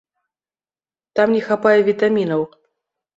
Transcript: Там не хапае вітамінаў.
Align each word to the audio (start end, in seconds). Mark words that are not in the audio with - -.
Там 1.19 1.29
не 1.35 1.41
хапае 1.49 1.73
вітамінаў. 1.91 2.41